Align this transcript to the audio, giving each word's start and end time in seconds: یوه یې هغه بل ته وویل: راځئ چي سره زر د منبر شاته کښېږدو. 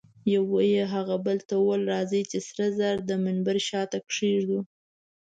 یوه 0.35 0.59
یې 0.73 0.83
هغه 0.93 1.15
بل 1.25 1.37
ته 1.47 1.53
وویل: 1.59 1.83
راځئ 1.93 2.21
چي 2.31 2.39
سره 2.47 2.65
زر 2.77 2.95
د 3.09 3.11
منبر 3.23 3.57
شاته 3.69 3.97
کښېږدو. 4.09 4.59